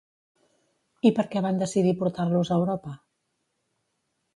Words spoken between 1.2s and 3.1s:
què van decidir portar-los a Europa?